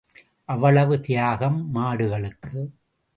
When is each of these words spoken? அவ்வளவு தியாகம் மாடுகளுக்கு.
அவ்வளவு 0.45 0.99
தியாகம் 0.99 1.59
மாடுகளுக்கு. 1.75 2.53